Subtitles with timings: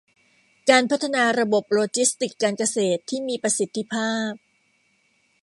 [0.69, 4.31] การพัฒนาระบบโลจิสติกส์การเกษตรที่มีประสิทธิภาพ